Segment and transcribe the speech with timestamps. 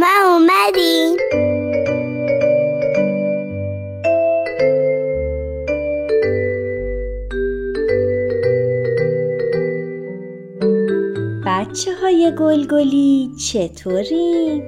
[0.00, 1.16] ما اومدیم.
[11.46, 14.62] بچه های گلگلی چطورین؟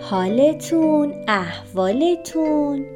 [0.00, 2.86] حالتون احوالتون؟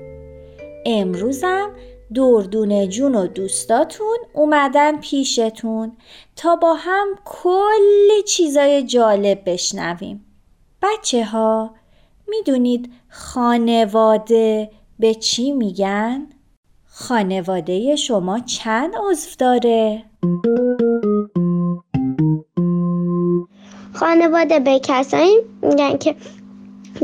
[0.86, 1.70] امروزم
[2.14, 5.96] دردون جون و دوستاتون اومدن پیشتون
[6.36, 10.25] تا با هم کلی چیزای جالب بشنویم.
[10.82, 11.70] بچه ها
[12.28, 16.26] می‌دونید خانواده به چی میگن؟
[16.86, 20.04] خانواده شما چند عضو داره؟
[23.92, 26.14] خانواده به کسایی میگن که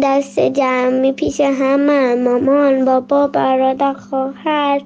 [0.03, 4.81] دست جمعی پیش همه مامان بابا برادر خواهر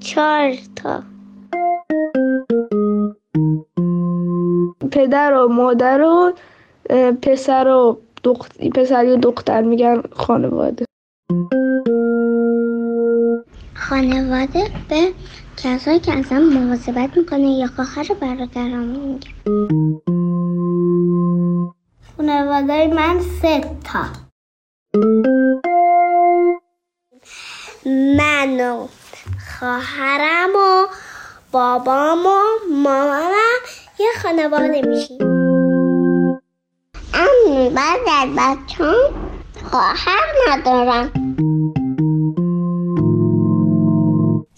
[0.00, 1.02] چهار تا
[4.90, 6.32] پدر و مادر و
[7.22, 10.84] پسر و دختر پسری و دختر میگن خانواده.
[13.74, 15.12] خانواده به
[15.56, 20.00] کسایی که اصلا مواظبت می‌کنه یا خواهر برادرامون میگن
[22.16, 24.04] خانواده من سه تا.
[28.16, 28.86] من و
[29.58, 30.86] خواهرم و
[31.52, 32.40] بابام و
[32.82, 33.60] مامانم
[33.98, 35.35] یه خانواده میشیم.
[37.48, 38.92] بعد از بچه
[39.70, 41.12] خواهر ندارم.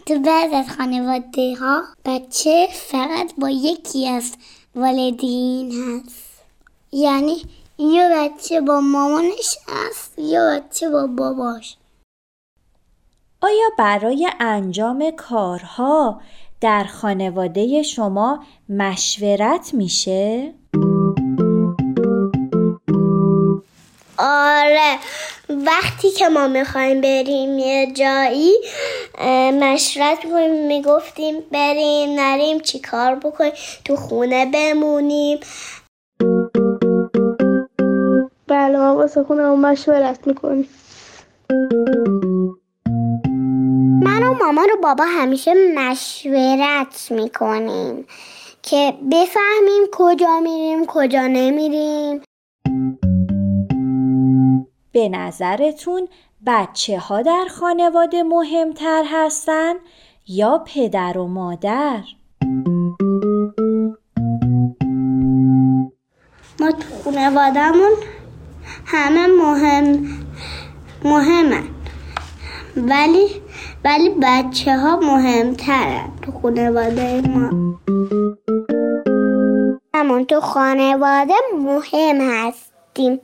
[0.07, 4.35] تو بعض از خانواده ها بچه فقط با یکی از
[4.75, 6.43] والدین هست.
[6.93, 7.37] یعنی
[7.79, 11.77] یه بچه با مامانش هست یه بچه با باباش.
[13.43, 16.21] آیا برای انجام کارها
[16.61, 20.55] در خانواده شما مشورت میشه؟
[24.19, 24.99] آره
[25.49, 28.53] وقتی که ما می‌خوایم بریم یه جایی
[29.53, 33.53] مشورت کنیم می‌گفتیم بریم نریم چی کار بکنیم
[33.85, 35.41] تو خونه بمونیم.
[38.47, 40.69] بله ما واسه خونه مشورت می‌کنیم.
[44.03, 48.07] من و مامان و بابا همیشه مشورت می‌کنیم
[48.63, 52.23] که بفهمیم کجا میریم کجا نمیریم.
[54.99, 56.09] به نظرتون
[56.47, 59.75] بچه ها در خانواده مهمتر هستن
[60.29, 62.01] یا پدر و مادر؟
[66.61, 67.93] ما تو خانوادهمون
[68.85, 70.09] همه مهم
[71.05, 71.65] مهمن.
[72.77, 73.27] ولی
[73.85, 77.79] ولی بچه ها مهمترن تو خانواده ما.
[79.95, 83.21] همون تو خانواده مهم هستیم.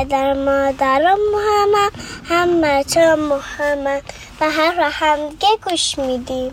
[0.00, 1.90] پدر مادرم مهمن
[2.24, 4.00] هم بچه مهمن
[4.40, 6.52] و هر را همدیگه گوش میدیم.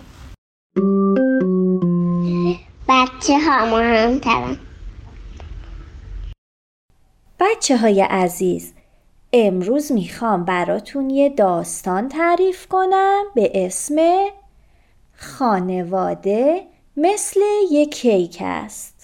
[2.89, 4.57] بچه ها مهمترن.
[7.39, 8.73] بچه های عزیز
[9.33, 13.95] امروز می‌خوام براتون یه داستان تعریف کنم به اسم
[15.17, 17.39] خانواده مثل
[17.71, 18.96] یک کیک است.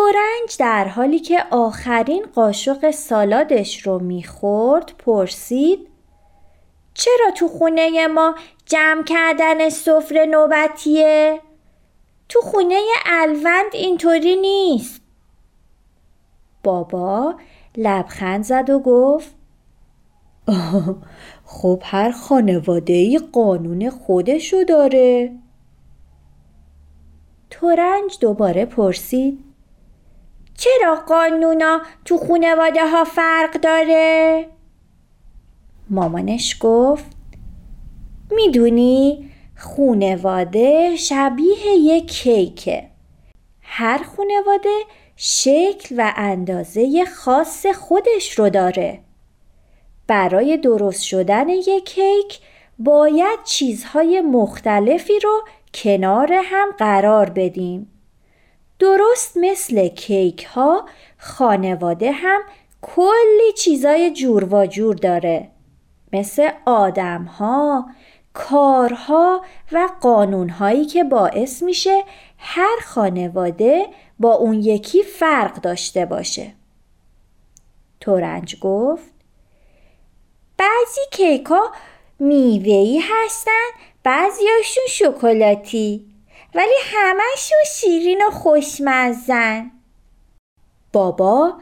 [0.00, 5.88] تورنج در حالی که آخرین قاشق سالادش رو می‌خورد پرسید
[6.94, 8.34] چرا تو خونه ما
[8.66, 11.40] جمع کردن سفره نوبتیه؟
[12.28, 15.00] تو خونه الوند اینطوری نیست
[16.62, 17.34] بابا
[17.76, 19.34] لبخند زد و گفت
[21.44, 25.32] خب هر خانواده ای قانون خودشو داره
[27.50, 29.49] تورنج دوباره پرسید
[30.60, 34.46] چرا قانونا تو خانواده ها فرق داره؟
[35.90, 37.06] مامانش گفت
[38.30, 42.90] می‌دونی خونواده شبیه یک کیکه.
[43.62, 44.78] هر خونواده
[45.16, 49.00] شکل و اندازه خاص خودش رو داره.
[50.06, 52.40] برای درست شدن یک کیک
[52.78, 55.42] باید چیزهای مختلفی رو
[55.74, 57.99] کنار هم قرار بدیم.
[58.80, 60.88] درست مثل کیک ها
[61.18, 62.40] خانواده هم
[62.82, 65.48] کلی چیزای جور و جور داره.
[66.12, 67.90] مثل آدم ها،
[68.32, 72.04] کارها و قانونهایی که باعث میشه
[72.38, 73.86] هر خانواده
[74.18, 76.52] با اون یکی فرق داشته باشه.
[78.00, 79.12] تورنج گفت
[80.58, 81.70] بعضی کیکا
[82.18, 83.68] میوهی هستن
[84.02, 86.09] بعضیاشون شکلاتی.
[86.54, 89.70] ولی همهشون شیرین و خوشمزن
[90.92, 91.54] بابا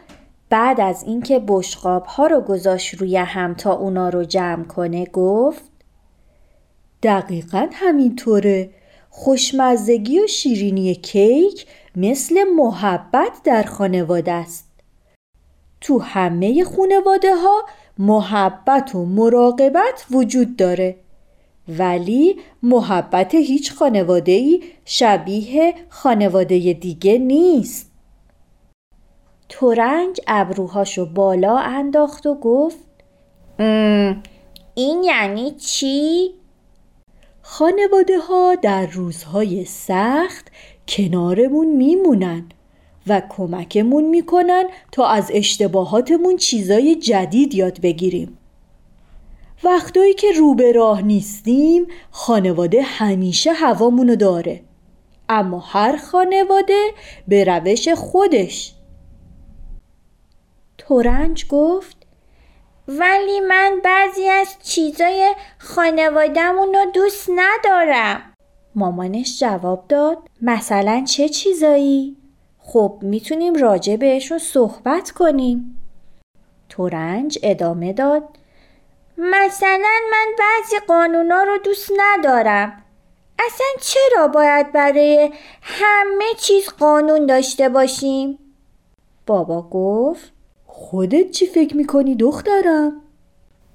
[0.51, 5.63] بعد از اینکه بشقاب ها رو گذاشت روی هم تا اونا رو جمع کنه گفت
[7.03, 8.71] دقیقا همینطوره.
[9.11, 14.69] خوشمزگی و شیرینی کیک مثل محبت در خانواده است.
[15.81, 17.63] تو همه خانواده ها
[17.99, 20.97] محبت و مراقبت وجود داره.
[21.69, 27.91] ولی محبت هیچ خانواده ای شبیه خانواده دیگه نیست
[29.49, 32.89] تورنج ابروهاشو بالا انداخت و گفت
[34.75, 36.31] این یعنی چی؟
[37.43, 40.51] خانواده ها در روزهای سخت
[40.89, 42.45] کنارمون میمونن
[43.07, 48.39] و کمکمون می‌کنن تا از اشتباهاتمون چیزای جدید یاد بگیریم
[49.65, 54.61] وقتایی که رو به راه نیستیم خانواده همیشه هوامونو داره.
[55.29, 56.91] اما هر خانواده
[57.29, 58.75] به روش خودش.
[60.79, 61.97] تورنج گفت
[62.89, 68.23] ولی من بعضی از چیزای خانوادهمون رو دوست ندارم.
[68.75, 72.17] مامانش جواب داد مثلا چه چیزایی؟
[72.59, 75.81] خب می‌تونیم راجع بهشون صحبت کنیم.
[76.69, 78.23] تورنج ادامه داد
[79.19, 82.85] مثلا من بعضی قانونا رو دوست ندارم
[83.39, 85.33] اصلا چرا باید برای
[85.63, 88.39] همه چیز قانون داشته باشیم؟
[89.27, 90.33] بابا گفت
[90.67, 93.03] خودت چی فکر می‌کنی دخترم؟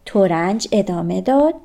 [0.05, 1.55] تورنج ادامه داد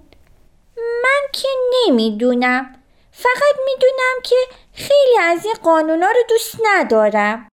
[0.77, 1.49] من که
[1.87, 2.75] نمی‌دونم
[3.13, 4.37] فقط می‌دونم که
[4.73, 7.49] خیلی از این قانونا رو دوست ندارم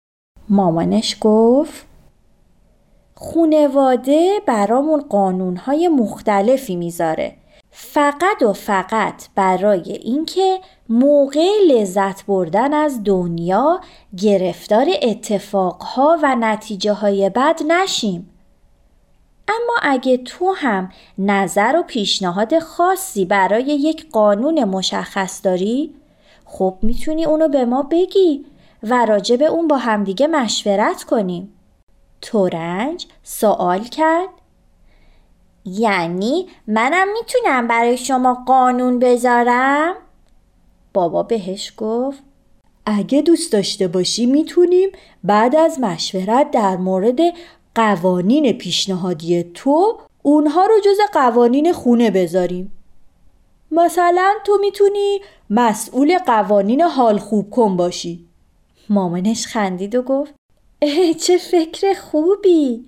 [0.48, 1.91] مامانش گفت
[3.22, 7.36] خونواده برامون قانونهای مختلفی می‌ذاره.
[7.70, 10.58] فقط و فقط برای اینکه
[10.88, 13.80] موقع لذت بردن از دنیا
[14.16, 18.30] گرفتار اتفاقها و نتیجه های بد نشیم.
[19.48, 25.94] اما اگه تو هم نظر و پیشنهاد خاصی برای یک قانون مشخص داری
[26.44, 28.44] خب می‌تونی اونو به ما بگی
[28.82, 31.54] و راجع به اون با همدیگه مشورت کنیم.
[32.22, 34.28] تورنج سوال کرد.
[35.64, 39.94] یعنی منم می‌تونم برای شما قانون بذارم؟
[40.94, 42.22] بابا بهش گفت.
[42.86, 44.90] اگه دوست داشته باشی می‌تونیم
[45.24, 47.18] بعد از مشورت در مورد
[47.74, 52.72] قوانین پیشنهادی تو اونها رو جز قوانین خونه بذاریم.
[53.70, 55.20] مثلا تو می‌تونی
[55.50, 58.26] مسئول قوانین حال خوب کن باشی.
[58.88, 60.34] مامانش خندید و گفت.
[61.20, 62.84] چه فکر خوبی.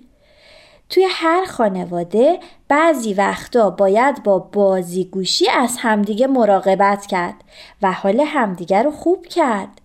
[0.89, 7.35] توی هر خانواده بعضی وقتا باید با بازیگوشی از همدیگه مراقبت کرد
[7.81, 9.81] و حال همدیگه رو خوب کرد.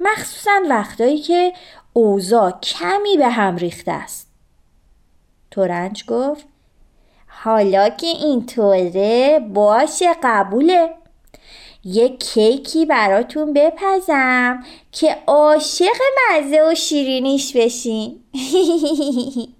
[0.00, 1.52] مخصوصا وقتایی که
[1.92, 4.30] اوضاع کمی به هم ریخته است.
[5.50, 6.46] تورنج گفت
[7.26, 10.90] حالا که اینطوره باشه قبوله.
[11.84, 15.96] یک کیکی براتون بپزم که عاشق
[16.30, 18.20] مزه و شیرینیش بشین.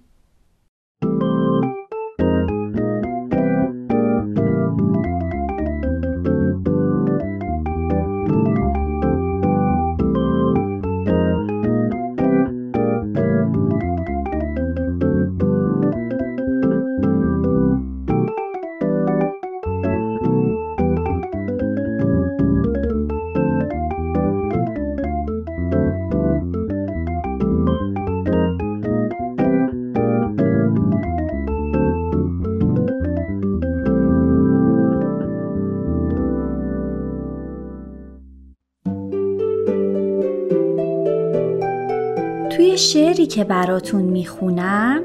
[42.93, 45.03] شعری که براتون می‌خونم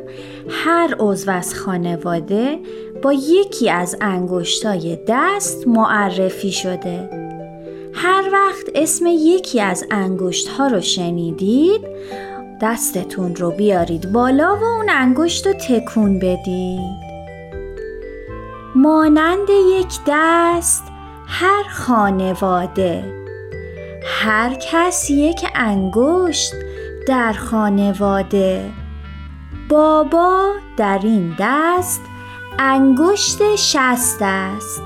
[0.48, 2.58] هر عضو از خانواده
[3.02, 7.10] با یکی از انگشتای دست معرفی شده.
[7.92, 11.80] هر وقت اسم یکی از انگشت ها رو شنیدید
[12.62, 17.10] دستتون رو بیارید بالا و اون انگشت رو تکون بدید.
[18.74, 20.82] مانند یک دست
[21.26, 23.04] هر خانواده
[24.04, 26.52] هر کس یک انگشت
[27.06, 28.70] در خانواده.
[29.68, 32.00] بابا در این دست
[32.58, 34.82] انگشت شست است.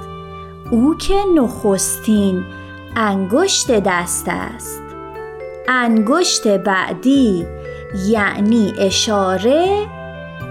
[0.70, 2.44] او که نخستین
[2.96, 4.82] انگشت دست است.
[5.68, 7.46] انگشت بعدی
[8.08, 9.86] یعنی اشاره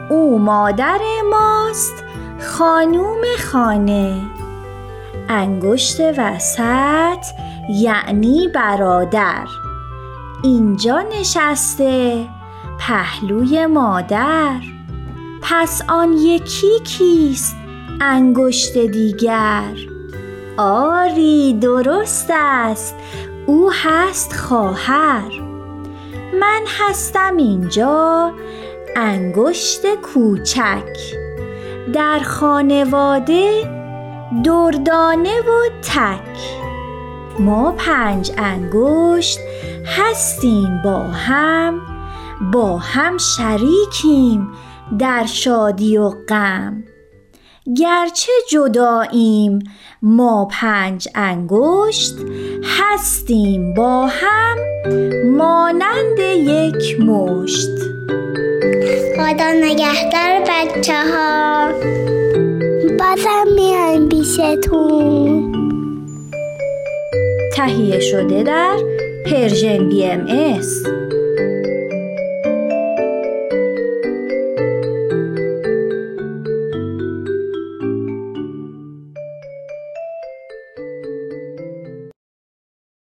[0.09, 0.99] او مادر
[1.31, 2.03] ماست
[2.39, 4.21] خانوم خانه.
[5.29, 7.25] انگشت وسط
[7.69, 9.62] یعنی برادر.
[10.43, 12.29] اینجا نشسته
[12.79, 14.61] پهلوی مادر.
[15.41, 17.55] پس آن یکی کیست؟
[18.01, 19.73] انگشت دیگر.
[20.57, 22.95] آری درست است.
[23.45, 25.41] او هست خواهر.
[26.39, 28.31] من هستم اینجا
[28.95, 30.97] انگشت کوچک.
[31.93, 33.63] در خانواده
[34.43, 36.63] دردانه و تک.
[37.39, 39.39] ما پنج انگشت
[39.85, 41.81] هستیم با هم
[42.53, 44.47] با هم شریکیم
[44.99, 46.83] در شادی و غم.
[47.77, 49.59] گرچه جداییم
[50.01, 52.15] ما پنج انگشت
[52.63, 54.57] هستیم با هم
[55.37, 57.69] مانند یک مشت.
[59.17, 61.71] خدا نگهدار بچه ها
[62.99, 65.53] بازم میایم پیشتون
[67.53, 68.92] تهیه شده در
[69.25, 70.83] Persian BMS.